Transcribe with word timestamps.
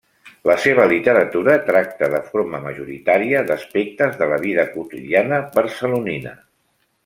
La 0.49 0.53
seva 0.61 0.85
literatura 0.91 1.57
tracta, 1.67 2.09
de 2.15 2.21
forma 2.31 2.61
majoritària, 2.65 3.45
d'aspectes 3.51 4.19
de 4.23 4.31
la 4.33 4.41
vida 4.49 4.67
quotidiana 4.75 5.41
barcelonina. 5.61 6.37